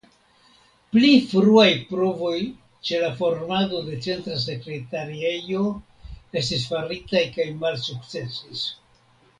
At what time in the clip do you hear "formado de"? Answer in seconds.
3.19-4.01